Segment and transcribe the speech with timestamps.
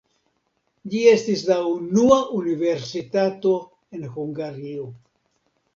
[0.93, 3.55] Ĝi estis la unua universitato
[3.99, 4.93] en Hungario.